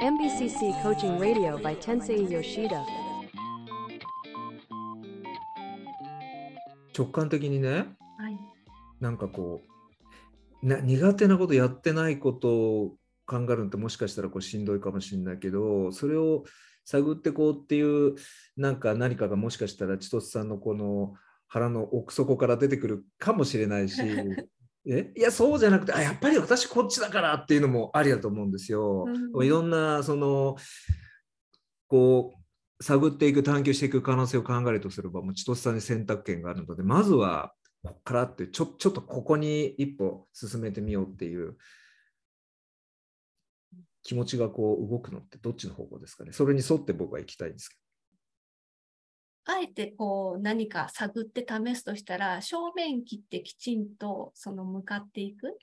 [0.00, 2.84] MBCC Coaching Radio by Tensei Yoshida.
[6.96, 7.70] 直感的にね
[8.16, 8.38] はい。
[9.00, 9.60] なんかこ
[10.62, 12.94] うな苦手なことやってないことを
[13.26, 16.44] 考えるのってもしかしたらこうしんどいかもしれないけどそれを
[16.84, 18.14] 探ってこうっていう
[18.56, 21.14] なんか何かがもしかしたら千歳さんのこの
[21.48, 24.00] 腹の奥底から出てくるかもしれないし
[24.88, 25.12] え？
[25.16, 29.06] いやそうじゃなくてあやっぱり私こっちだからっていうのもありだと思うんですよ。
[29.34, 29.46] うん。
[29.46, 30.56] いろんなその
[31.86, 32.34] こ
[32.80, 41.56] う探っていく探求していく可能性を考えるとすればもう千歳さんに選択権があるのでまずはここからってちょちょっとここに一歩進めてみようっていう
[44.02, 46.32] 気持ちがこう動くのってどっちの方向ですかね。
[46.32, 47.76] それに沿って僕は行きたいんですけ
[49.50, 55.58] あえてこう何か探って試すとしたら、正面切ってきちんとその向かっていく。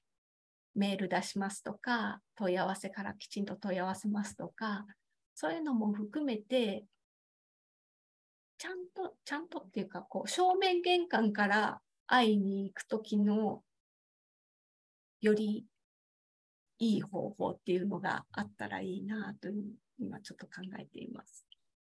[0.76, 4.86] メール出しますとか、問い合わせからきちんと問い合わせますとか、
[5.36, 6.86] そういうのも含めて、
[8.58, 13.64] ちゃんと、ちゃんとっていうか、こう、正面玄関から会いに行くときの、
[15.22, 15.66] より
[16.80, 21.45] いい方法っていうのがあったらいいなという、今ちょっと考えています。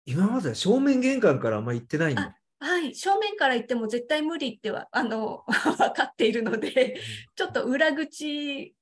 [0.07, 2.37] ど今までは正面玄関からあんま行ってないんだ。
[2.59, 7.01] はい、正面から言っても絶対無理ってはあの 分かっているので、
[7.35, 8.75] ちょっと裏口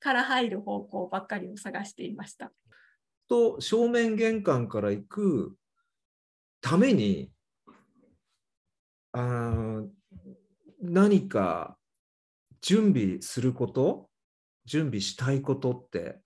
[0.00, 2.52] から入る方向ばっかりを探していました。
[3.28, 5.56] と正面玄関から行く
[6.60, 7.30] ために
[9.12, 9.88] あー
[10.82, 11.76] 何か
[12.60, 14.08] 準備すること
[14.64, 16.20] 準備したいことって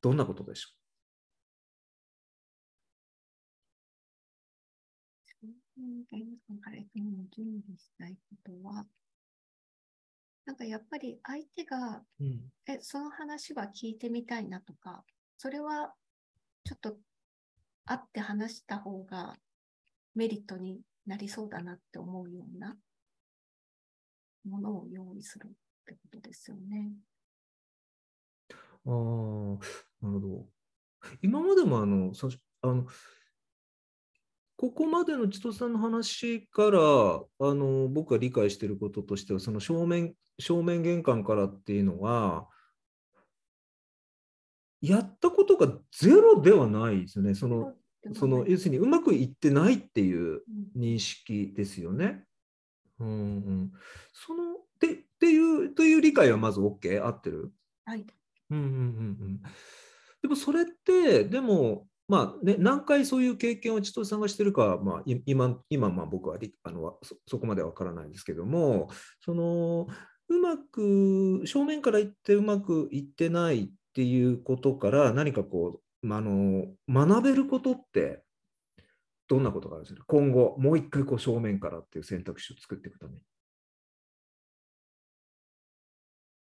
[0.00, 0.77] どんなことでしょ玄
[6.46, 8.86] 関から行くのに準備したいことは、
[10.44, 15.04] なんかやっぱり相手が、う、うんえ、その話は聞いてみたいなとか、
[15.36, 15.94] それは
[16.64, 16.96] ちょっと
[17.84, 19.36] 会って話した方が
[20.14, 22.76] メリットになりそうだなって思うような
[24.44, 25.50] ものを用意するっ
[25.86, 26.92] てことですよね。
[28.86, 29.58] あー
[30.00, 30.46] なるほど
[31.22, 32.28] 今までもあのさ
[32.62, 32.86] あの
[34.58, 42.48] ここまでの千歳さんの話からあの僕が理解していることとしてはその正面正面玄関からっていうのは
[44.82, 47.36] やったことがゼロではないですよね。
[47.36, 47.72] その
[48.14, 50.42] その要するにうまくいってないっていう
[50.76, 52.24] うん認識ですよね。
[52.98, 53.72] うんうん、
[54.12, 57.52] そのでっていうという理解はまず OK 合ってる？
[57.84, 58.04] はい。
[58.50, 58.78] うんうんうんう
[59.24, 59.40] ん
[60.20, 68.88] でもそれってでもまあね何回そういう経験を千歳さんがしてるかは、まあ、い今今まあ僕はりあのそそこまでは分からないですけども
[69.20, 69.86] その
[70.28, 78.22] うまく正面から言ってうまくいってないっていうことから何かこう、まあ、あの学べることって
[79.28, 83.20] どんなことがあるんですか今後もう一回こう正面からっていう選択肢を作っていくために。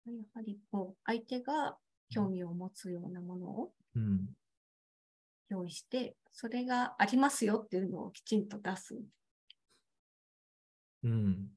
[0.08, 1.78] やはりこう相手が
[2.10, 4.30] 興味を持つようなものをうん
[5.52, 8.98] 用意して、それがありますよっていうのをきちんと出す。
[11.04, 11.50] うん、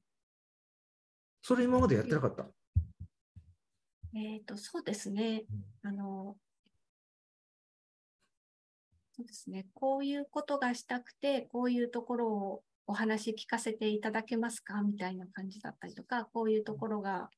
[1.41, 2.45] それ今までやってなかった？
[4.13, 5.43] えっ、と、そうですね。
[5.83, 6.35] あの、
[9.13, 9.67] そうですね。
[9.73, 17.29] こういうことがしたくて、こういうところをお話聞かせていただけますかみたいな感じだったりとか、こういうところが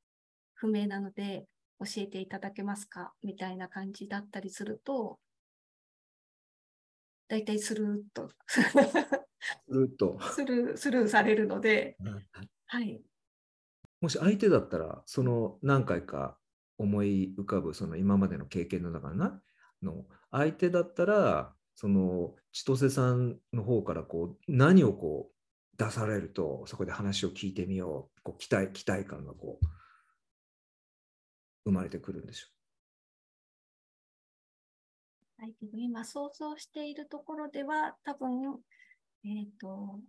[0.56, 1.46] 不明なので
[1.80, 5.20] 教えていただけますかみたいな感じだったりすると、
[7.28, 8.30] 大体スルーっと
[9.68, 10.20] ずっと。
[10.22, 11.98] スルー、スルーされるので、
[12.66, 13.02] はい。
[14.02, 16.38] もし相手だったら、その何回か
[16.78, 19.42] 思い浮かぶその今までの経験の中な
[19.82, 29.66] の相手だったら、その千歳さんの方からこう何をこう出されると、そこで話を聞いてみよう、こう期待期待感がこう
[31.66, 32.48] 生まれてくるんでしょ
[35.40, 38.60] はい、けど今想像しているところでは多分、
[39.24, 40.00] えっ、と、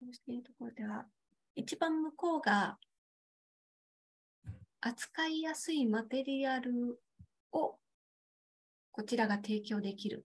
[0.00, 1.04] そうしているところでは、
[1.54, 2.78] 一番向こうが
[4.80, 6.98] 扱いやすいマテリアル
[7.52, 7.76] を
[8.90, 10.24] こちらが提供できる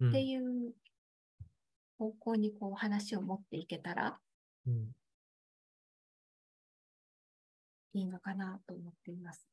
[0.00, 0.10] う。
[0.10, 0.74] っていう
[1.98, 4.18] 方向にこう話を持っていけたら
[4.66, 4.92] うん
[7.94, 9.46] いいのかなと思っています。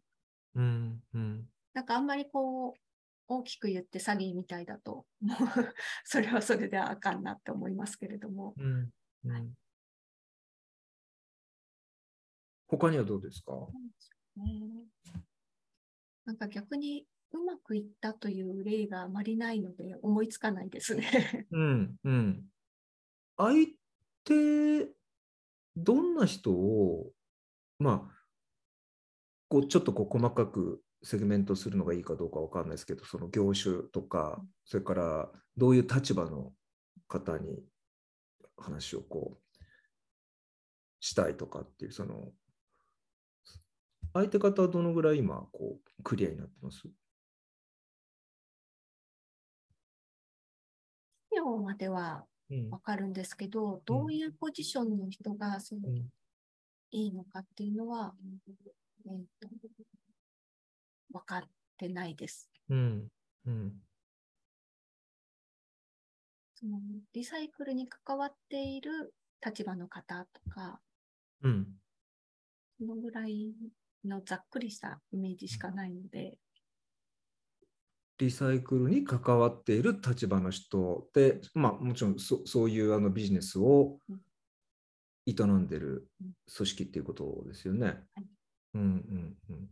[0.56, 2.80] うんうんなんかあんまりこう、
[3.28, 5.38] 大きく言って詐欺みたいだと、もう
[6.06, 8.92] それはそれであかんなって思いますけれども、うん
[9.26, 9.50] うんはい
[12.68, 13.54] 他にはどうですか？
[14.38, 14.62] ね
[16.26, 21.48] なんか逆にうまくいったという例があまりないので思いつかないですね。
[21.52, 22.50] うんうん。
[23.38, 23.68] 相
[24.24, 24.96] 手、
[25.76, 27.12] どんな人を、
[27.78, 28.15] まあ、
[29.50, 36.54] こうちょっとこう細かくセグメントするのがいいかどうかわかんないですけど、その業種とか、それからどういう立場の
[37.08, 37.64] 方に
[38.58, 39.64] 話をこう
[41.02, 42.32] したいとかっていう、その、
[44.14, 46.88] 相手方はどのぐらい今、こう、クリアになってます？
[51.30, 52.70] 企業まではうん。
[52.70, 56.10] わかるんですけど、どういうポジションの人がそのうん。
[56.92, 58.14] いいのかっていうのは、
[59.08, 59.50] えーと
[61.12, 61.42] 分かっ
[61.78, 62.50] てないです。
[62.70, 63.08] うん。
[63.46, 63.74] うん。
[66.56, 66.80] その
[67.14, 69.14] リサイクルに関わっている
[69.46, 70.82] 立場の方とか、
[71.42, 71.68] うん。
[72.80, 73.54] そのぐらい
[74.04, 76.40] のざっくりしたイメージしかないので、
[78.18, 84.22] リサイクルに関わっている立場の人で、まあ、もちろんそそういうあのビジネスをうん。
[85.28, 86.34] 営んでるうん。
[86.56, 87.88] 組織っていうことですよね。
[87.88, 88.35] はい
[88.76, 89.70] うんうんうん、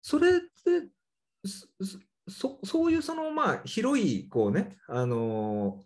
[0.00, 0.88] それって
[2.28, 5.84] そそういうそのまあ広いこうね、あの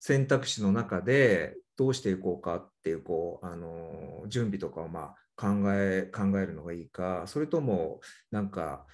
[0.00, 8.86] 選択肢の中でどうしていこうかっていうこう、あの準備とかをまあ考え考えるのがいいかそれともなんか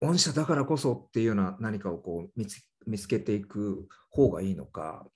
[0.00, 5.06] 御社だからこそっていうような何かをこう見つ見つけていく方がいいのか。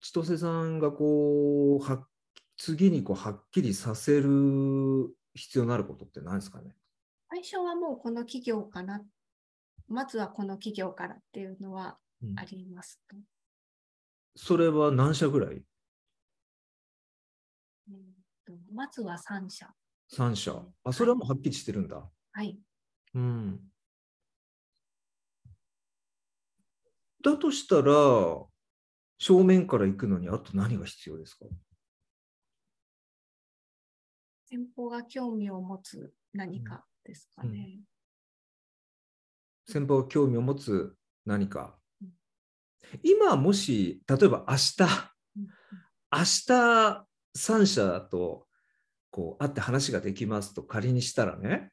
[0.00, 2.06] 千歳さんがこうは
[2.56, 6.74] 次にこうはっきりさせる必要のあることって何ですかね？
[7.30, 9.02] 最初はもうこの企業かな、
[9.88, 13.16] まずはこの企業からっていうのはうんありますと。
[14.36, 15.62] それは何社ぐらい？
[17.88, 17.96] えー
[18.46, 19.68] とまずは3社。
[20.12, 20.62] ?3 社。
[20.84, 22.08] あ、それはもうはっきりしてるんだ。
[22.32, 22.58] はい。
[23.14, 23.60] うん。
[27.22, 27.92] だとしたら、
[29.20, 31.44] 正面から行くのにあと何が必要ですか？
[34.46, 37.80] 先方が興味を持つ何かですかね。
[39.68, 40.96] 先方が興味を持つ
[41.26, 42.08] 何かうん。
[43.02, 44.82] 今もし、例えば明日、
[45.36, 45.48] うん
[46.12, 47.06] 明日
[47.36, 48.48] 3社と
[49.12, 51.70] こう会って話ができますと仮にしたらね、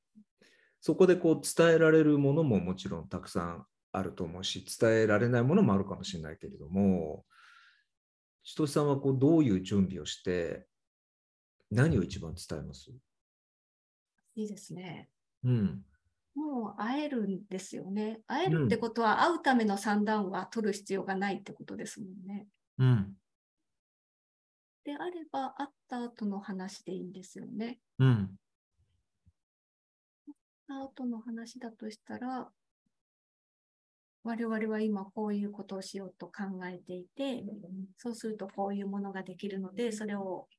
[0.79, 7.25] そこでこう伝えられるものももちろんたくさんあると思うし、伝えられないものもあるかもしれないけれども、
[8.47, 10.65] 千歳さんはこうどういう準備をして、
[11.69, 12.89] 何を一番伝えます？
[14.35, 15.09] いいですね。
[15.43, 15.83] うん。
[16.33, 18.21] もう会えるんですよね。
[18.25, 22.47] 会えるってことは、会うための算段は取る必要がないってことですもんね。
[22.77, 23.17] うん。
[24.85, 27.81] であれば、会った後の話でいいんですよね。
[27.99, 28.39] うん。
[30.25, 30.33] 会っ
[30.69, 32.49] た後の話だとしたら、
[34.27, 36.33] 我々は今こういうことをしようと考
[36.67, 37.45] えていて、
[37.97, 40.49] そうするとこういうものができるので、それを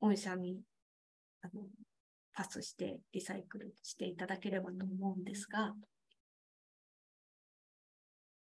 [0.00, 0.62] 御社に
[1.42, 1.64] あの
[2.32, 5.74] パスしてリサイクルしていただければと思うんですが、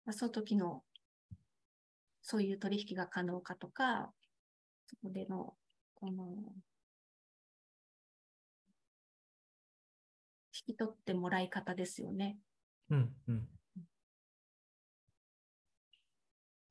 [0.05, 0.81] まあ、その時の
[2.23, 4.11] そういう取引が可能かとか、
[4.87, 5.53] そこでの
[5.93, 6.25] この
[10.51, 12.39] 引き取ってもらい方ですよね。
[12.89, 13.15] うん。
[13.27, 13.47] うん。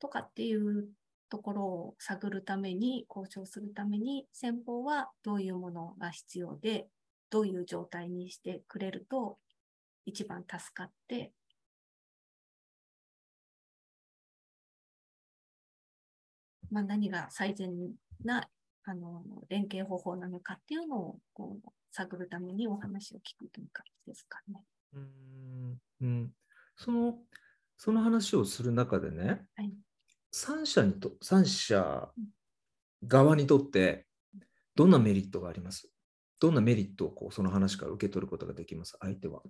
[0.01, 0.89] とかっていう
[1.29, 6.89] ところを探るために、交渉するために、先方はどういうものが必要で、
[7.31, 9.39] どういう状態にしてくれると
[10.05, 11.33] 一番助かって、
[16.71, 17.71] まあ、何が最善
[18.25, 18.49] な
[18.85, 24.65] あの連携方法なのかっていうのをこう探るためにお話を聞くという感じですかね。
[24.95, 26.33] うんうん、
[26.77, 27.19] その
[27.77, 29.73] その話をする中でね、はい
[30.33, 32.13] 3社にと三社
[33.07, 34.07] 側にとって
[34.77, 35.91] どんなメリットがあります？
[36.41, 38.97] どんなメリットをこうその話から受け取ることができます？
[39.01, 39.43] 相手は。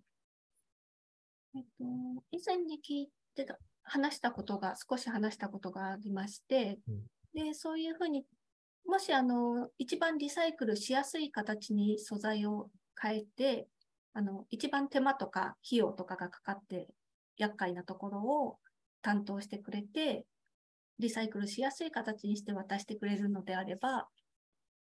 [1.55, 1.85] えっと、
[2.31, 7.07] 以前に聞いてた、話したことが、少し話したことがありまして、うん。
[7.35, 8.25] で、そういうふうに、
[8.87, 12.71] もし、あの、一番リサイクルしやすい形に素材を
[13.01, 13.69] 変えて、
[14.13, 16.89] あの、一番手間とか費用とかがかかって、
[17.37, 18.59] 厄介なところを
[19.03, 20.27] 担当してくれて、
[21.01, 24.09] リサイクルしやすい形にして渡してくれるのであれば、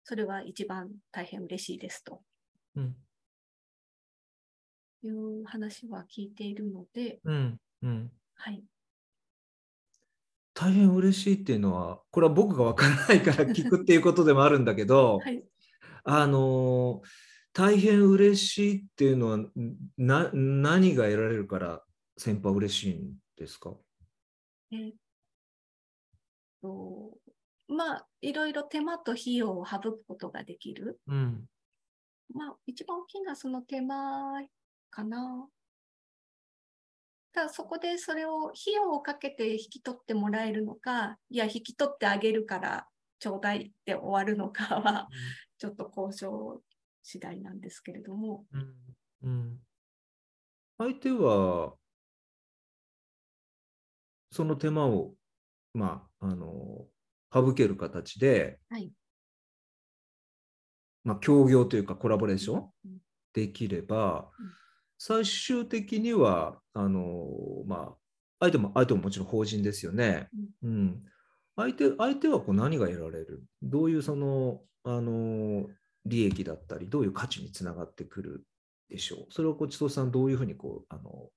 [0.04, 2.22] それは一番大変嬉しいですと
[2.76, 2.96] うん
[5.04, 8.62] いう話は聞いているので、うんうんはい。
[10.54, 15.42] 大変嬉しいっていうのは、これは僕がわからないから聞くっていうことでもあるんだけど、 はい。
[16.04, 17.02] あの
[17.52, 19.38] 大変嬉しいっていうのは
[19.96, 21.84] な何が得られるから
[22.16, 23.76] 先輩は嬉しいんですか？
[24.72, 24.94] えーっ
[26.62, 27.18] と、
[27.68, 31.00] まあ、いろいろ手間と費用を省くことができる。
[31.06, 31.46] うん。
[32.32, 34.46] まあ、一番大きなその手間
[34.90, 35.48] かな。
[37.32, 42.86] ただそこでそれを費用をかけて引き取ってもらえるのか、いや、引き取ってあげるから
[43.18, 45.08] ちょうだいって終わるのかは、
[45.56, 46.62] ちょっと交渉
[47.02, 48.74] 次第なんですけれども、うん。
[49.22, 49.58] うん。
[50.78, 51.76] 相手は、
[54.30, 55.14] その手間を、
[55.74, 56.86] まあ、あの、
[57.32, 58.92] 省ける形で、はい。
[61.04, 62.98] まあ、協業というかコラボレーションうん
[63.34, 64.46] できればうん、
[64.98, 67.28] 最終的には、あの、
[67.66, 67.96] まあ、
[68.40, 70.28] 相手も、相手ももちろん法人ですよね。
[70.62, 71.02] うん。
[71.56, 73.42] 相手、相手はこう何が得られる？
[73.62, 75.68] どういうその、あの、
[76.04, 78.46] 利益だったり、どういう価値につながってくる
[78.88, 79.32] でしょう？
[79.32, 81.30] それをこう千歳さん、どういうふうにこう、あの、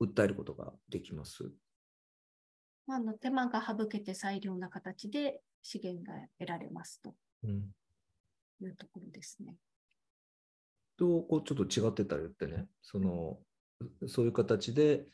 [0.00, 1.50] 訴えることができます？
[2.86, 7.14] まあ、あの手間が省けて最良な形で資源が得られますと
[7.44, 7.74] うん。
[8.60, 9.54] いうところですね。
[10.96, 13.38] と、こうちょっと違ってたら言ってね、その、
[14.06, 15.06] そういう形で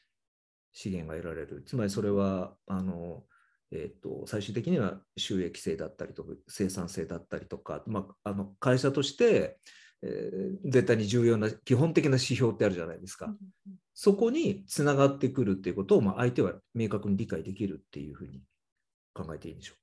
[0.72, 1.62] 資源が得られる。
[1.66, 3.24] つまりそれは、あの、
[3.72, 9.58] えっと最終的には収益性だったりとか生産性だったりとか、まあ、あの会社として、
[10.02, 13.26] えー絶対に重要な基本的な指標ってあるじゃないですか。
[13.26, 13.36] うん
[13.94, 18.40] そこにつながってくるっていうことを、まあ、相手は明確に理解できるっていうふうに
[19.12, 19.74] 考えていいんでしょ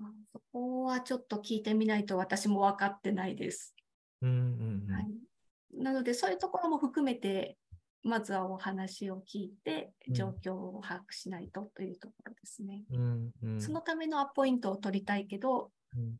[0.00, 3.74] あそこはちょっと聞いてみないと私も分かってないです。
[4.22, 4.26] う。
[4.26, 5.06] うんうんうんはい、
[5.74, 7.56] なので、そういうところも含めて、
[8.02, 12.84] まずはお話を聞いて、うん状況を把握しないとというところですね。
[12.90, 16.16] うんうんそのためのアポイントを取りたいけど、うん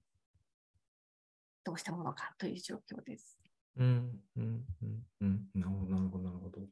[1.68, 3.38] どうしたものかという状況です。
[3.76, 6.62] うんうんうんうんなるほど、なるほど、なるほど。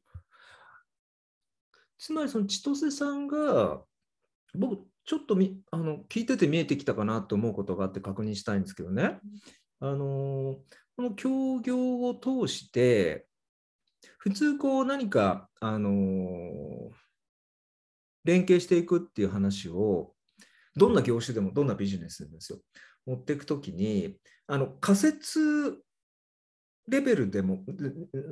[1.99, 3.83] つまり、その千歳さんが、
[4.55, 9.19] 僕、ちょっとみあの聞いてて見えてきたかなと思うことがあって確認したいんですけどね。
[9.79, 10.57] あの
[10.95, 13.27] この協業を通して、
[14.17, 15.91] 普通こう何か、あの
[18.23, 20.15] 連携していくっていう話を、
[20.75, 22.59] どんな業種でも、どんなビジネスでもですよ、
[23.07, 25.77] 持っていくときに、あの仮説
[26.87, 27.59] レベルでも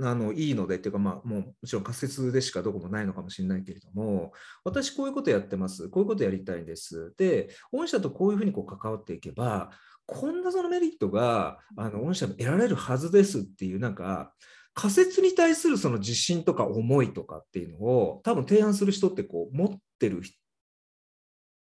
[0.01, 4.31] あのいいのでっていうか、まあ、もうもちろん仮説でしかどこもないのかもしれないけれども、
[4.63, 7.13] 私こういうことやってます、こういうことやりたいんです。
[7.17, 9.71] で、御社とこういうふうにこう関わっていけば、
[10.05, 14.33] こんなそのメリットがあの御社も得られるはずですっていう、なんか、
[14.73, 20.21] 仮説に対するその自信とか思いとかっていうのを、多分提案する人ってこう持ってる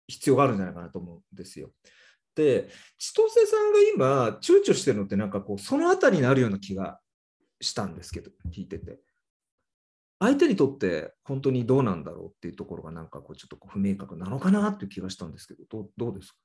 [0.09, 1.71] 必要があるんじゃないかなと思うんですよ。
[2.35, 7.01] で、千歳さんが今、躊躇してるのって、なんかこう、そのあたりになるような気が
[7.61, 9.01] したんですけど、聞いてて。
[10.19, 16.39] 相手にとって本当にどうなんだろうっていうところが、なんかこう、ちょっと不明確なのかなっていう気がしたんですけど、どうどうですか？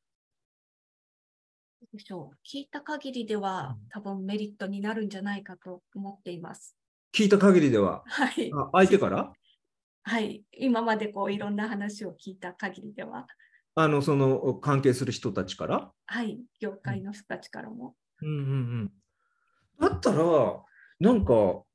[1.94, 6.75] でしょう聞いた限りでは、多分メリットになるんじゃないかと思っています。
[7.15, 8.51] 聞いた限りでは、はい。
[8.51, 9.32] あ相手から？
[10.03, 10.44] はい。
[10.53, 13.27] 今までこういろんな話を聞いた限りでは、
[13.79, 15.91] あの、その関係する人たちから？
[16.07, 16.39] はい。
[16.60, 17.96] 業界の人たちからも。
[18.24, 18.39] うんうんう
[18.86, 18.91] ん。
[19.79, 20.17] だったら、
[21.00, 21.65] なんか、も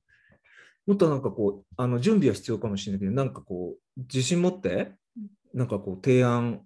[0.94, 5.20] っとなんかこう、あの準備は必要かもしれないけど、なんかこう、自信持ってう
[5.56, 6.62] ん、なんかこう、提案、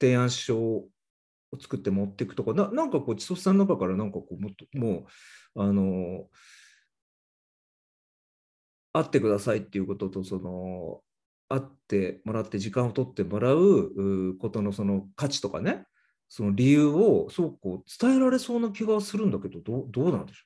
[0.00, 0.88] 提案書を
[1.60, 5.06] 作って持っていくとか、ななんかこう、千歳さんの中からなんかこう、もっと、も
[5.54, 6.26] う、あの、
[8.92, 11.00] 会ってくださいっていうことと、その、
[11.48, 15.84] 会ってもらって時間を取ってもらうことのその価値とかね、
[16.28, 20.44] その理由をそうこう伝えられそうな気がするんだけど、どうどうなんでしょ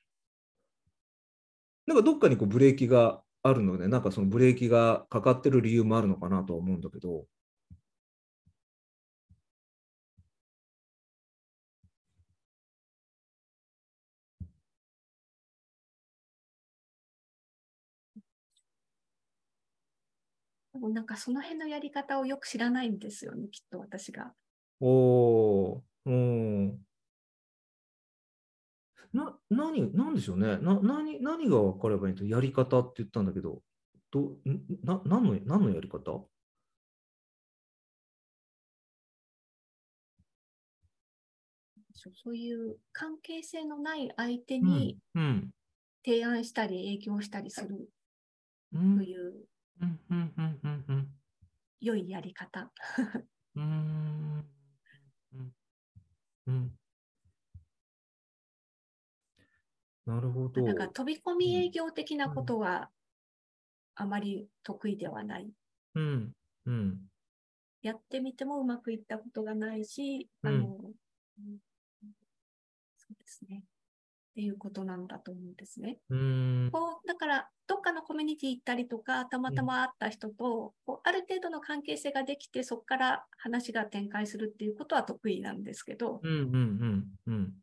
[1.87, 1.93] う？
[1.93, 7.25] なんかどっかにこうブレーキがあるので、なんかそのブレーキがかかってる理由もあるのかなとは思うんだけど。
[20.87, 24.33] なんかその辺のやり方をよく知らないんですよね、きっと私が。
[24.79, 26.79] おー、うん。
[29.11, 30.57] な、何、なんでしょうね。
[30.59, 33.61] な、何、何が分かればいいとやり方って言ったんだけど、
[34.11, 36.25] ど、んな、何の、何のやり方？
[41.93, 44.97] そういう関係性のない相手うに
[46.05, 47.89] 提案したり営業したりする
[48.73, 49.48] うん、という、
[49.81, 51.07] うん、うん、うん、うん、うん。
[51.81, 52.71] 良いやり方。
[53.55, 54.45] うーん。
[55.33, 55.53] うん。
[56.47, 56.71] うん。
[60.05, 60.63] なるほど。
[60.63, 62.89] だから飛び込み営業的なことは
[63.95, 65.49] あまり得意ではない。
[65.95, 66.31] うん。
[66.65, 67.09] うん。
[67.81, 71.57] やってみてもうまくいったことがないし、うんあの、うん
[72.97, 73.63] そうですね。
[74.31, 75.97] っていうことなんだと思うんですね。
[76.09, 76.71] う。
[76.71, 86.31] こうだから、どっかのコミュニティ行ったりとか、たまたま会った人と、こうある程度の関係性ができて、そこから話が展開するっていうことは得意なんですけど、うん。
[86.31, 86.55] うん。
[86.55, 87.05] うん。
[87.27, 87.53] うん。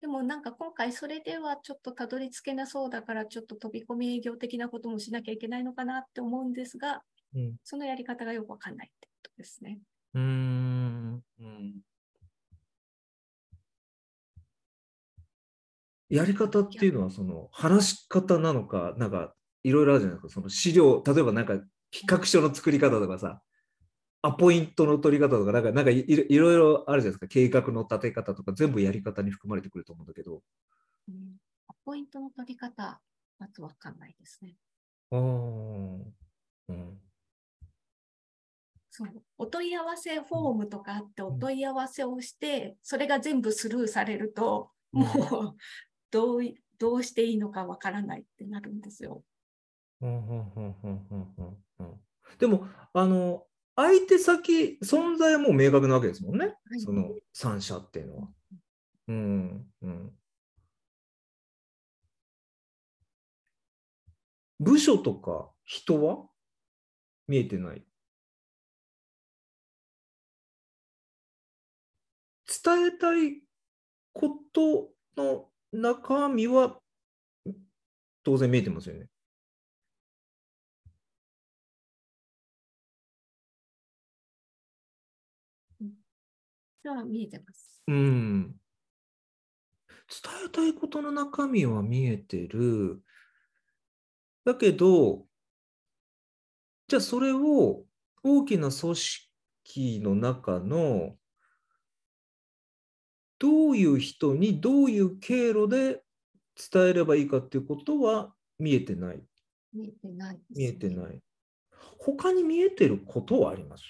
[0.00, 7.02] でもなんか今回それではちょっとたどり着けなそうだから、ちょっと飛び込み営業的なこともしなきゃいけないのかなって思うんですが、
[7.34, 7.56] うん。
[7.64, 9.78] そのやり方がよくわかんないってことですね。
[10.14, 11.22] うーん。
[11.40, 11.80] うん。
[16.10, 20.34] やり方っていうのは、その話し方なのか、なんかいろいろあるじゃないですか。
[20.34, 21.54] その資料、例えばなんか
[21.92, 23.40] 企画書の作り方とかさ、
[24.22, 27.28] アポイントの取り方とか、なんかなんかいいろいろあるじゃないですか。
[27.28, 30.42] 計画の立て方とか、全部やり方に含まれてくると思うんだけど。
[31.08, 31.36] うん、
[31.84, 33.00] ポイントの取り方、
[33.38, 34.56] まずわかんないですね。
[35.12, 35.18] ああ。
[35.18, 36.98] うん。
[38.92, 45.56] そうお問い合わせフォームとかあって、お問い合わせをして、それが全部スルーされると、うんもう
[46.10, 49.22] どういどうしていいのかわからないってなるんですよ。
[52.38, 56.54] でも、あの、相手先、存在はもう明確なわけですもんね。
[56.74, 58.28] いその三者っていうのは。
[59.08, 60.12] うん、うん。
[64.58, 66.26] 部署とか人は
[67.26, 67.82] 見えてない。
[72.62, 73.42] 伝えたい
[74.12, 76.80] ことの中身は
[78.22, 79.08] 当然見えてますよね。
[86.84, 87.82] は見えてます。
[87.86, 88.54] うん。
[90.08, 93.02] 伝えたいことの中身は見えてる。
[94.44, 95.26] だけど、
[96.88, 97.84] じゃあそれを
[98.24, 101.16] 大きな組織の中の
[103.40, 106.02] どういう人にどういう経路で
[106.72, 109.22] 伝えればいいかっていうことは見えてない。
[109.72, 111.20] 見えてないです、見えてない。
[111.98, 113.84] 他に見えてることはあります？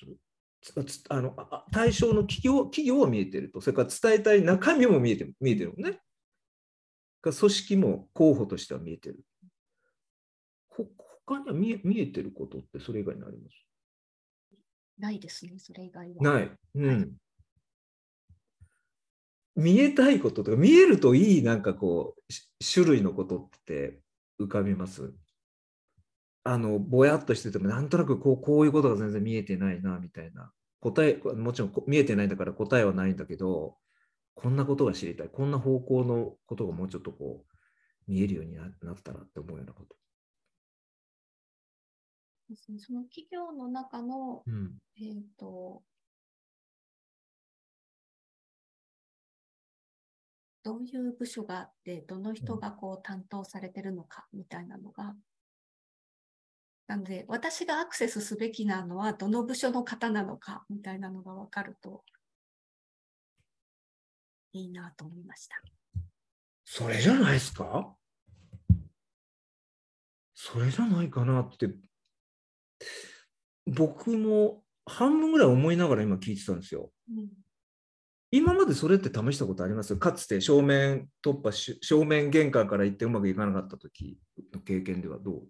[1.09, 1.35] あの
[1.73, 6.01] 対象の企業企業は見えてると、それから伝えたい中身も見えてる見えてるもんね。
[7.23, 9.25] が組織も候補としては見えてる。
[10.69, 10.87] ほ
[11.27, 13.55] 他には見え見えてることってそれ以外にあります？
[14.99, 16.23] ないですね、それ以外は。
[16.23, 16.51] ない。
[16.75, 16.87] うん。
[16.89, 17.11] はい
[19.61, 24.01] 見えたいこととか、見えるといいなんかこう、し種類のことって
[24.41, 25.15] 浮かびます？
[26.45, 30.53] あの、ぼやっとしてても、なんとなくこうこういうことが全然見えてないな、みたいな。
[30.81, 33.77] 答え、もちろんこ見えてないんだから答えはないんだけど、
[34.35, 35.29] こんなことが知りたい。
[35.29, 39.97] こんな方向のことがもうちょっとこう、見えるようにななったらって思うようなこと。
[42.49, 44.79] ですねその企業の中の、うん。
[44.97, 45.83] えっ、と、
[50.63, 55.17] どういう部署があって、どの人がこう担当されてるのかみたいなのが。
[56.87, 62.05] なので、私がアクセスすべきなのは、どの部署の方なのかみたいなのが分かると
[64.53, 65.57] いいなと思いました。
[66.65, 67.97] それじゃないですか？
[70.35, 71.71] それじゃないかなって、
[73.67, 76.91] 僕も半分ぐらい思いながら今聞いてたんですよ。
[77.09, 77.29] うん
[78.33, 79.97] 今までそれって試したことあります？
[79.97, 84.21] かつて正面突破し、正面玄関から行ってうまくいかなかった時
[84.53, 85.49] の経験ではどう、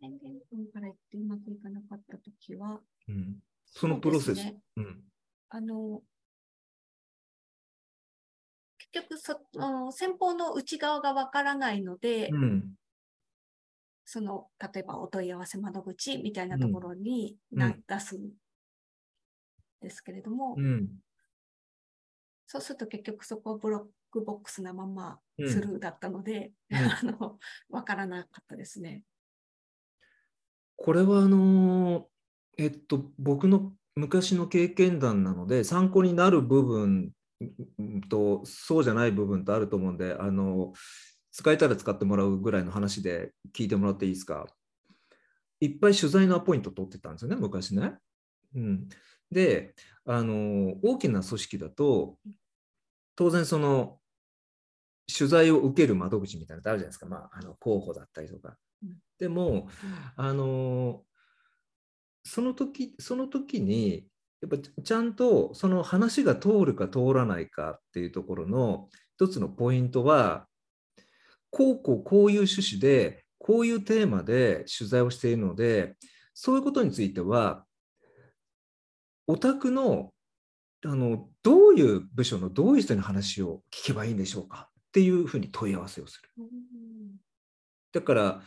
[0.00, 4.42] 正面玄関から行ってうまくいかなかったときは、うん、そのプロセス。
[4.42, 5.04] そうねうん。
[5.50, 6.02] あの、
[8.78, 12.74] 結局そあの、先方の内側がわからないので、うん。
[14.04, 17.58] その、例えばお問い合わせ窓口みたいなところにうん。
[17.58, 18.32] な、出すん
[19.80, 21.02] ですけれども、うん
[22.52, 27.38] そうすると結局そこはブロックボックスなままうんスルーだったので、うん あの、
[27.70, 29.04] わからなかったですね。
[30.76, 32.04] これはあのー
[32.58, 37.12] えっと僕の昔の経験談なので参考になる部分
[37.78, 40.74] うんとそうじゃない部分とあると思うんであの
[41.30, 44.46] 使えたら使ってもらうぐらいの話で聞いてもらっていいですか？
[45.60, 47.96] いっぱい取材のアポイント取ってたんですよね昔ね。
[48.54, 48.88] うん、
[49.30, 52.18] であの大きな組織だと
[53.22, 53.98] 当然その
[55.06, 58.56] 取材を受ける窓口みたいなのってあるじゃないですか、まあ、あの候補だったりとか。
[58.82, 58.96] うん。
[59.16, 59.68] でも
[60.16, 61.02] あの
[62.24, 64.08] その時その時に
[64.40, 70.48] やっぱちゃんとその話が通るか通らないかっていうところの一つのポイントは
[71.50, 75.94] こうこうこういう趣旨でこういうテーマで取材をしているので
[76.34, 77.64] そういうことについては
[79.28, 80.10] お宅の
[80.84, 84.68] あのどういう部署のどういう人に話を聞けばいいんでしょうか？
[84.70, 86.28] っていうふうに問い合わせをする。
[87.92, 88.42] だから、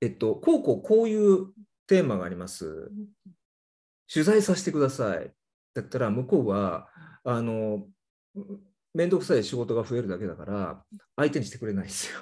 [0.00, 1.52] えっと、こうこうこういう
[1.86, 2.90] テーマがあります。
[4.12, 5.32] 取材させてください。
[5.74, 6.88] だったら向こうは
[7.24, 7.86] あの
[8.94, 10.84] 面倒くさい仕事が増えるだけだから
[11.16, 12.20] 相手にしてくれないですよ。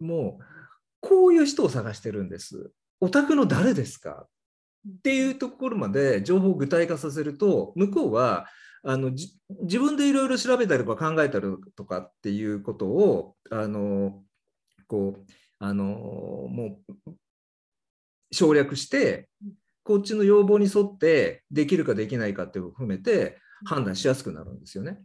[0.00, 0.44] もう
[1.00, 2.70] こういう人を探してるんです。
[3.00, 4.28] お宅の誰ですか？
[4.88, 8.46] っていうところまで情報を具体化させると向こうは
[8.84, 14.22] あのじ自分でいろいろ調べたりとか考えたりとかっていうことをあの
[14.88, 15.24] こう
[15.60, 17.12] あのもう
[18.32, 19.28] 省略して
[19.84, 24.98] こっちの要望に沿ってできるかできないかっていうのを含めて判断しやすくなるんですよね。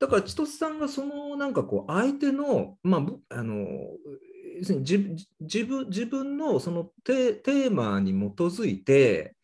[0.00, 3.66] だから千歳さんがそのなんかこう相手のまあぶあの
[4.58, 9.36] 要するに自分自分のそのテテーマに基づいて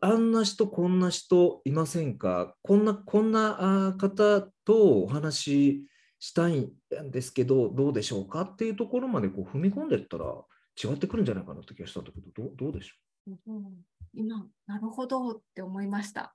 [0.00, 2.54] あんな人こんな人いませんか？
[2.62, 5.86] こんなこんな方とお話し
[6.20, 8.42] したいんですけどどうでしょうか？
[8.42, 10.26] っていうところまでこう踏み込んでったら
[10.80, 13.52] 違ってくるんじゃないかなって気がしたんだけどどうどうでしょう？
[13.52, 13.64] うん。
[14.14, 16.34] 今、なるほどって思いました。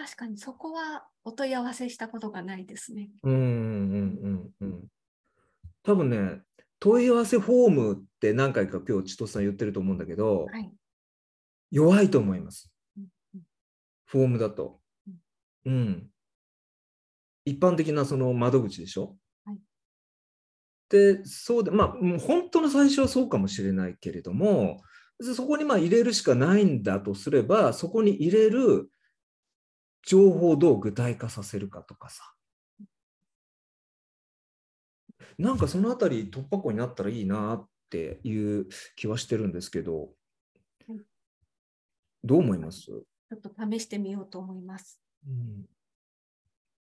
[0.00, 3.10] 確かにそこはお問い合わせしたことがないですね。
[3.22, 4.84] ううんうんうんうん
[5.82, 6.40] 多分ね
[6.78, 10.72] 問い合わせフォームって何回か今日千歳さん言ってると思うんだけど、はい。
[11.70, 13.40] 弱いと思いますうんうん。
[14.06, 14.80] フォームだと。
[15.66, 16.06] うん。
[17.44, 19.18] 一般的なその窓口でしょ？
[19.44, 19.58] はい
[20.88, 24.80] で、そうで、まあ、本当の最初はそうかもしれないけれども、
[25.36, 28.90] そこにまあ入れるしかないんだとすれば、そこに入れる
[30.02, 32.34] 情報をどう具体化させるかとかさ。
[35.38, 40.00] なんかそのあたり突破口になったらいいなっていう気はしてるんですけど。
[40.00, 41.00] はい、
[42.24, 42.82] どう思います？
[42.82, 43.02] ちょ
[43.36, 45.00] っと試してみようと思います。
[45.26, 45.64] うん。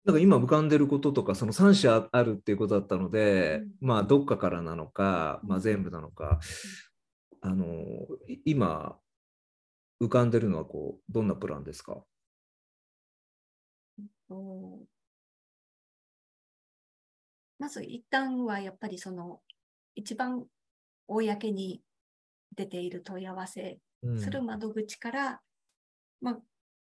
[0.05, 6.41] なんか今浮かんでることとか、その3社あるっていうことだったので、まあどっかからなのか、まあ、全部なのか、
[7.41, 7.67] あの
[8.29, 8.99] い今
[10.03, 11.95] 浮かんでるのはこうどんなプランですか？
[11.95, 12.07] と
[17.59, 19.41] まず一旦はやっぱりその
[19.95, 20.45] 一番
[21.07, 21.83] 公に
[22.57, 24.21] 出ている問い合わせうん。
[24.21, 25.41] する窓口から、
[26.21, 26.39] まあ、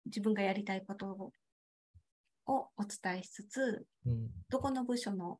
[0.05, 1.31] 自分がやりたいことを
[2.51, 4.29] をお伝えしつつ、うん。
[4.49, 5.39] どこの部署の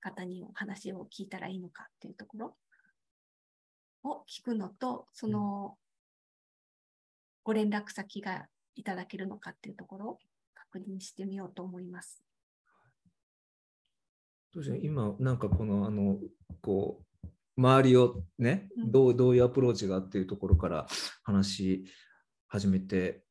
[0.00, 2.56] 方にお話を聞いたらいいのかっていうところ
[4.04, 5.76] を聞くのと、その
[7.42, 10.18] ご連絡先がいただけるのかっていうところを
[10.70, 12.22] 確認してみようと思います。
[14.54, 16.18] どうし今なんかこのあの
[16.62, 20.86] こう周りをねうんどうどういうアプローチがっていうところから
[21.22, 21.84] 話し
[22.48, 23.22] 始めて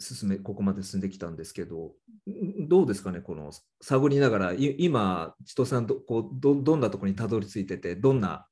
[0.00, 1.92] 進めここまで進んできたんですけど
[2.28, 3.52] んどうですかねこの
[3.82, 8.46] 探りながらい今千歳さんどこうどどんなところにたどり着いててどんな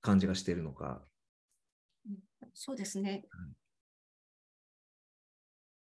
[0.00, 1.02] 感じがしているのか。
[2.54, 3.24] そうですね。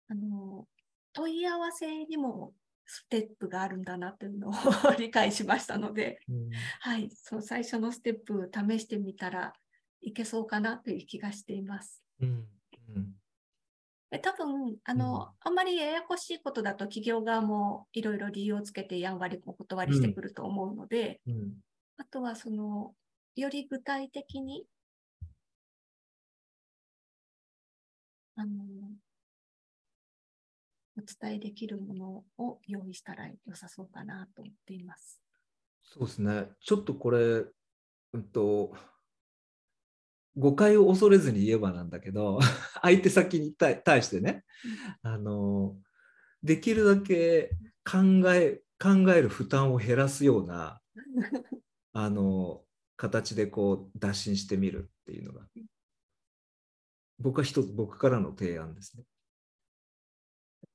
[0.08, 0.66] あの
[1.12, 2.52] 問い合わせにも
[2.86, 4.52] ステップがあるんだなっていうのを
[4.98, 6.18] 理解しましたので、
[6.80, 9.52] はい、その最初のステップ試してみたら
[10.00, 12.02] いけそうかなという気がしています。
[12.20, 12.46] うん
[12.96, 13.12] うん。
[14.10, 15.26] で多分あの、うん。
[15.40, 21.52] あんまりややこしいことだと企業側もいろいろ理由をつけてやんわりお断りしてくると思うので、うん。
[21.96, 22.92] あとはその
[23.36, 24.64] より具体的に
[28.34, 28.64] あの
[31.00, 35.22] お伝えできるものを用意したら良さそうかなと思っています。
[35.82, 36.48] そうですね。
[36.60, 37.44] ちょっとこれ、
[38.12, 38.74] うんと、
[40.36, 42.38] 誤解を恐れずに言えばなんだけど、
[42.82, 44.44] 相手先に対対してね、
[45.02, 45.80] あの、
[46.42, 47.98] できるだけ考
[48.32, 50.80] え、考える負担を減らすような、
[51.92, 52.64] あの、
[52.96, 55.48] 形でこう、打診してみるっていうのが、
[57.18, 59.04] 僕は一つ、僕からの提案ですね。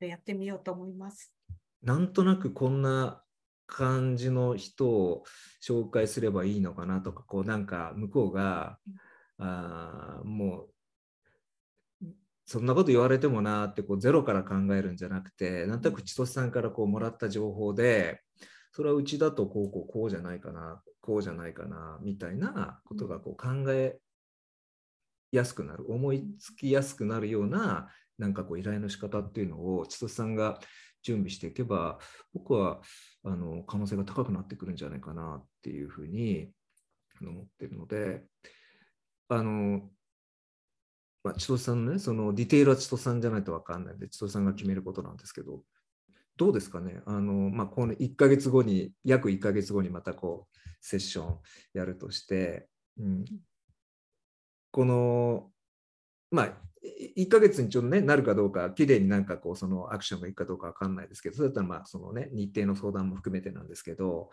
[0.01, 1.33] やってみようと思います。
[1.81, 3.23] なんとなくこんな
[3.67, 5.23] 感じの人を
[5.65, 8.79] 紹介すればいいのかなとか、こうなんか向こうが、
[9.37, 10.67] あも
[12.01, 12.05] う、
[12.45, 18.21] そんなこと言われてもなーってこうゼロから考えるんじゃなくて、なんとなく千歳さんからこうもらった情報で、
[18.71, 23.97] それはうちだとこうこうこうじゃないかなこうじゃないかなみたいなことがこう考え
[25.31, 30.59] やすくなる思いつきやすくなるようななんかこう依頼の仕方っていうのを千歳さんが
[31.03, 31.99] 準備していけば
[32.33, 32.81] 僕は
[33.23, 36.49] あの可能性が高くなってくるんじゃないかなっていうふうに
[37.21, 38.23] 思ってるので
[39.29, 39.89] あの
[41.25, 45.63] まあ、千歳さんのね、そのディテールは千歳さんじゃないと分かんないんで、千歳さんが決めることなんですけど、
[46.37, 51.37] どうですかね、あのまあ、この1ヶ月後に、約1ヶ月後にまたこうセッション
[51.73, 52.67] やるとして、
[52.99, 53.25] うん、
[54.69, 55.49] この、
[56.29, 56.53] まあ、
[57.17, 64.29] 1ヶ月にちょっとね、なるかどうか、きれいになんかこう、そのアクションがいくかどうか分かんないですけど、それだったらまあ、そのね、日程の相談も含めてなんですけど、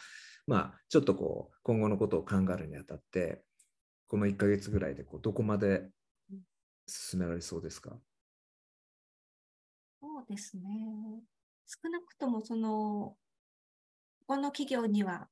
[0.47, 3.45] まあ、ちょっとこう、今後のことを考えるにあたって、
[4.09, 5.89] この1ヶ月ぐらいでこうどこまで
[6.87, 7.97] 進められそうですか？
[10.03, 11.23] そうですね。
[11.67, 13.17] 少なくともその、
[14.27, 15.29] この企業には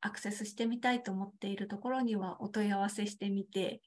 [0.00, 3.82] アクセスしてみたいと思っているところにはお問い合わせしてみて、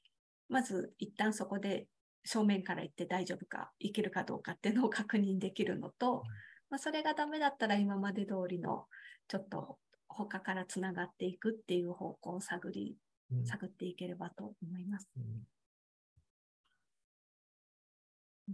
[0.48, 1.88] まず一旦そこで
[2.26, 6.24] 正面から行って大丈夫か、いけるかどうかっていうのを確認できるのと、
[6.68, 8.86] まあ、それがダメだったら今まで通りの
[9.28, 12.96] ちょっと他からつながっていくっていう方向を探り、
[13.44, 15.08] 探っていければと思います。
[15.16, 15.46] うん。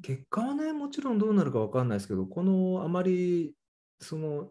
[0.03, 3.55] 結果はね、もちろんどうなるか分かんないですけど、このあまり、
[4.01, 4.51] その、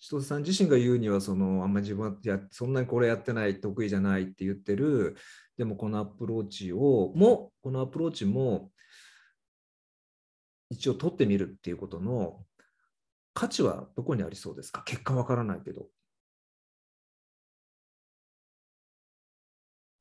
[0.00, 5.16] 千歳さん自身が言うには、その、あんまり自分はやそんなにこれやってない、得意じゃないって言ってる、
[5.56, 8.70] でもこのアプローチを、も、このアプローチも、
[10.70, 12.44] 一応取ってみるっていうことの
[13.32, 14.82] 価値はどこにありそうですか？
[14.84, 15.88] 結果わからないけど。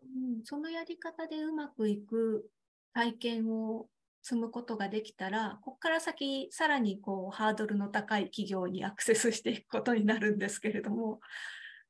[0.03, 0.05] う
[0.41, 2.49] ん、そのやり方でうまくいく
[2.93, 3.87] 体験を
[4.27, 11.21] 積むことができたら、ここから先、さらにこうハードルの高い企業にアクセスしていくことになるんですけれども、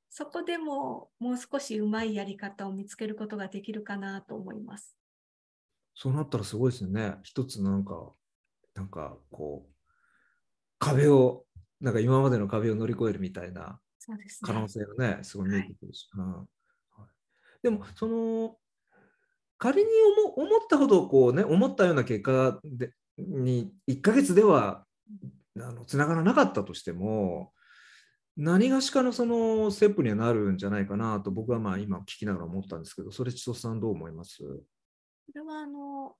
[0.07, 4.95] そこでももう少しうまいやり方を見つけることができるかなと思います。
[5.95, 7.15] そうなったらすごいですよね。
[7.23, 8.13] 一つなんか、
[8.75, 9.73] なんかこう、
[10.77, 11.43] 壁を、
[11.81, 13.79] なんか今までの壁を乗り越えるみたいな
[14.43, 16.07] 可能性がね、ねすごい見えてくるし。
[16.15, 16.27] はい
[17.01, 17.09] はい、
[17.63, 18.59] でも、その、
[19.57, 19.89] 仮に
[20.35, 24.85] 思ったほどこう、ね、思ったような結果でに1ヶ月では
[25.87, 27.51] つながらなかったとしても
[28.35, 34.43] 何がしかのそのステップにはなるんじゃないかなと僕はまあ今聞きながら思ったんですけどそれ千歳さんどう思います？
[34.43, 34.61] こ
[35.33, 36.15] れはあの、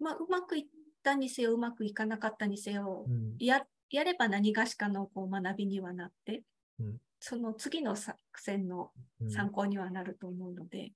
[0.00, 0.66] まあ、うまくいっ
[1.02, 6.42] たにせようまくいかなかったにせよ、うん、ややれば何がしかのこう学びにはなって、
[6.80, 8.90] うん、その次の作戦の
[9.30, 10.92] 参考にはなると思うので、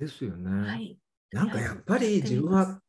[0.00, 0.68] ですよね。
[0.68, 0.98] はい、
[1.30, 2.80] なんかやっぱり自分は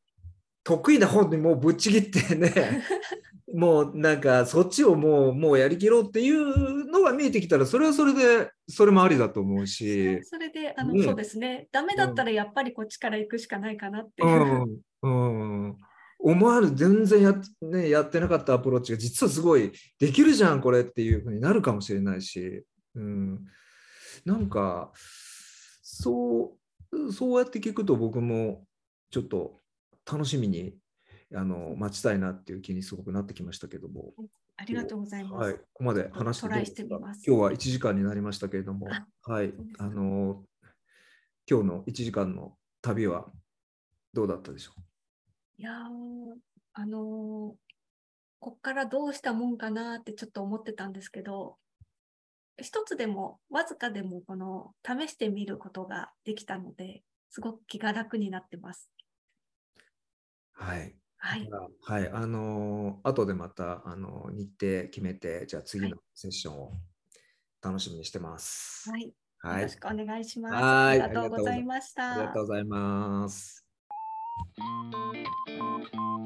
[0.63, 2.83] 得意な方にもうぶっちぎってね
[3.53, 10.23] もうなんかそっちをもうもうやりきろうっていうのが見えてきたらそれはそれでそれもありだと思うし。
[10.23, 11.67] それであの、ね、そうですね。
[11.71, 14.65] ダメだったらやっぱりこっちから行くしかないかなっていう。
[15.03, 15.77] うん、うん。
[16.23, 22.63] 思わぬ全然や,、ね、やってなかったアプローチが実はすごいできるじゃんこれっていうふうになるかもしれないし、
[22.95, 23.39] うん、
[24.23, 24.91] なんか
[25.81, 26.60] そう
[27.11, 28.65] そうやって聞くと僕も
[29.09, 29.59] ちょっと
[30.11, 30.75] 楽しみに
[31.33, 34.13] あの待ちたいなっていう気にすごくなってきましたけども。
[34.57, 35.33] ありがとうございます。
[35.33, 38.89] はい、ここまで話してして今日は1時間になりましたけれども、
[39.23, 40.43] はい、あの
[41.49, 43.25] 今日の1時間の旅は
[44.13, 44.81] どうだったでしょう？
[45.61, 45.71] いや
[46.73, 47.55] あの
[48.39, 51.57] こっからどうしたもんかなってちょっと思ってたんですけど、
[52.61, 58.89] 一つでも、わずかでも、この、試してみることができたので、すごく気が楽になってます。
[60.53, 60.95] はい。
[61.17, 61.49] はい。
[61.83, 62.09] はい。
[62.09, 66.73] あのー、後でまた、あのー、日程決めて、じゃあ次のセッションを
[67.61, 68.89] 楽しみにしてます。
[68.89, 69.13] はい。
[69.39, 70.55] はい、よろしくお願いします。
[70.55, 72.11] ありがとうございました。
[72.11, 73.70] ありがとうございます。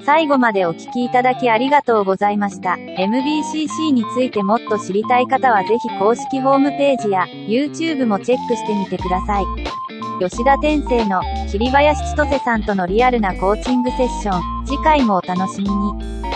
[0.04, 2.74] 最後までお聞きいただきありがとうございました。
[2.74, 9.44] MBCC についてもっと知りたい方はぜひ公式ホームページや YouTube もチェックしてみてください。
[10.20, 11.20] 吉田天生の
[11.50, 16.35] 桐林千歳さんとのリアルなコーチングセッション、次回もお楽しみに。